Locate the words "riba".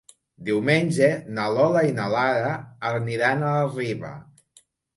3.79-4.15